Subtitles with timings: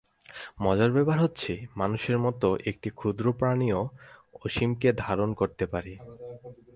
[0.61, 1.51] মজার ব্যাপার হচ্ছে,
[1.75, 3.81] মানুষের মতো একটি ক্ষুদ্র প্রাণীও
[4.45, 5.93] অসীমকে ধারণ করতে পারে।